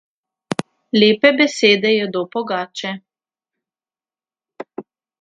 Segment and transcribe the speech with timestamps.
[0.99, 2.91] Lepe besede jedo pogače.